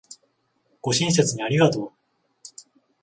[0.81, 1.91] ご親切にありがとう